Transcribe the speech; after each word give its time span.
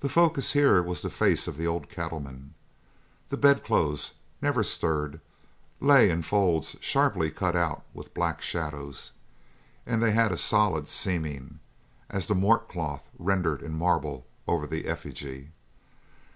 The 0.00 0.08
focus 0.08 0.54
here 0.54 0.82
was 0.82 1.02
the 1.02 1.08
face 1.08 1.46
of 1.46 1.56
the 1.56 1.68
old 1.68 1.88
cattleman. 1.88 2.54
The 3.28 3.36
bedclothes, 3.36 4.14
never 4.42 4.64
stirred, 4.64 5.20
lay 5.78 6.10
in 6.10 6.22
folds 6.22 6.74
sharply 6.80 7.30
cut 7.30 7.54
out 7.54 7.84
with 7.94 8.12
black 8.12 8.42
shadows, 8.42 9.12
and 9.86 10.02
they 10.02 10.10
had 10.10 10.32
a 10.32 10.36
solid 10.36 10.88
seeming, 10.88 11.60
as 12.10 12.26
the 12.26 12.34
mort 12.34 12.68
cloth 12.68 13.08
rendered 13.20 13.62
in 13.62 13.74
marble 13.74 14.26
over 14.48 14.66
the 14.66 14.86
effigy. 14.86 15.52